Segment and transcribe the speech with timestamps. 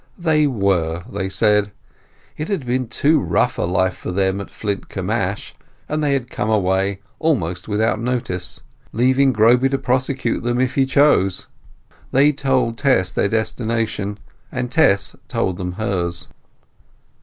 [0.17, 1.71] They were, they said.
[2.35, 5.53] It had been too rough a life for them at Flintcomb Ash,
[5.87, 8.61] and they had come away, almost without notice,
[8.93, 11.45] leaving Groby to prosecute them if he chose.
[12.11, 14.17] They told Tess their destination,
[14.51, 16.27] and Tess told them hers.